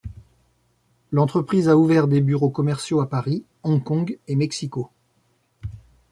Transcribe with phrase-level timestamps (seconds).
[1.11, 4.89] L'entreprise a ouvert des bureaux commerciaux à Paris, Hong Kong et Mexico.